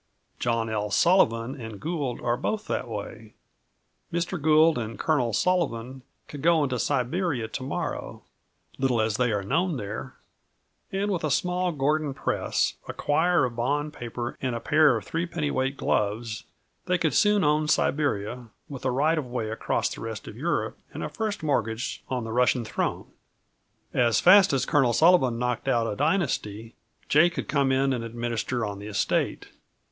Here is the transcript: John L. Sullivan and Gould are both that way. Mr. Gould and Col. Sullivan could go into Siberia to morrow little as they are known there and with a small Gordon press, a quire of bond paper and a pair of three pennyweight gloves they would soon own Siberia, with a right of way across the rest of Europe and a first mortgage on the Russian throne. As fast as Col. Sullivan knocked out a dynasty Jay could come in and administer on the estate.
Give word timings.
John 0.39 0.67
L. 0.67 0.89
Sullivan 0.89 1.61
and 1.61 1.79
Gould 1.79 2.19
are 2.21 2.35
both 2.35 2.65
that 2.65 2.87
way. 2.87 3.35
Mr. 4.11 4.41
Gould 4.41 4.79
and 4.79 4.97
Col. 4.97 5.31
Sullivan 5.31 6.01
could 6.27 6.41
go 6.41 6.63
into 6.63 6.79
Siberia 6.79 7.47
to 7.49 7.61
morrow 7.61 8.23
little 8.79 8.99
as 8.99 9.17
they 9.17 9.31
are 9.31 9.43
known 9.43 9.77
there 9.77 10.15
and 10.91 11.11
with 11.11 11.23
a 11.23 11.29
small 11.29 11.71
Gordon 11.71 12.15
press, 12.15 12.73
a 12.87 12.93
quire 12.93 13.45
of 13.45 13.55
bond 13.55 13.93
paper 13.93 14.39
and 14.41 14.55
a 14.55 14.59
pair 14.59 14.95
of 14.97 15.05
three 15.05 15.27
pennyweight 15.27 15.77
gloves 15.77 16.45
they 16.87 16.97
would 17.03 17.13
soon 17.13 17.43
own 17.43 17.67
Siberia, 17.67 18.47
with 18.67 18.83
a 18.85 18.89
right 18.89 19.19
of 19.19 19.27
way 19.27 19.51
across 19.51 19.87
the 19.93 20.01
rest 20.01 20.27
of 20.27 20.35
Europe 20.35 20.79
and 20.95 21.03
a 21.03 21.09
first 21.09 21.43
mortgage 21.43 22.03
on 22.09 22.23
the 22.23 22.31
Russian 22.31 22.65
throne. 22.65 23.05
As 23.93 24.19
fast 24.19 24.51
as 24.51 24.65
Col. 24.65 24.93
Sullivan 24.93 25.37
knocked 25.37 25.67
out 25.67 25.85
a 25.85 25.95
dynasty 25.95 26.73
Jay 27.07 27.29
could 27.29 27.47
come 27.47 27.71
in 27.71 27.93
and 27.93 28.03
administer 28.03 28.65
on 28.65 28.79
the 28.79 28.87
estate. 28.87 29.49